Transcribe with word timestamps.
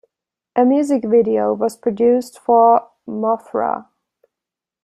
A 0.55 0.65
music 0.65 1.03
video 1.05 1.53
was 1.53 1.77
produced 1.77 2.39
for 2.39 2.89
"Mothra". 3.07 3.85